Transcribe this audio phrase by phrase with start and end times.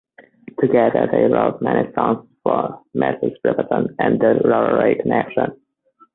[0.59, 3.37] Together they wrote many songs for Ms.
[3.45, 5.55] Riperton and The Rotary Connection.